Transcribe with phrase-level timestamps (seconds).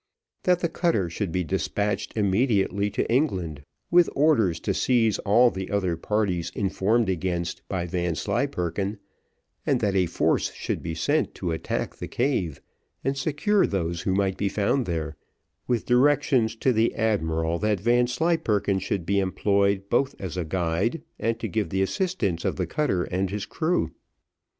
[0.45, 3.61] That the cutter should be despatched immediately to England,
[3.91, 8.97] with orders to seize all the other parties informed against by Vanslyperken,
[9.63, 12.63] and that a force should be sent to attack the cave,
[13.03, 15.17] and secure those who might be found there,
[15.67, 21.03] with directions to the admiral, that Mr Vanslyperken should be employed both as a guide,
[21.19, 23.91] and to give the assistance of the cutter and his crew.